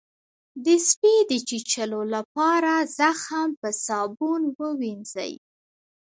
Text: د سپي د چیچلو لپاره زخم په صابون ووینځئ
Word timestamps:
د 0.65 0.67
سپي 0.87 1.15
د 1.31 1.33
چیچلو 1.47 2.01
لپاره 2.15 2.73
زخم 2.97 3.49
په 3.61 3.69
صابون 3.85 4.41
ووینځئ 4.59 5.33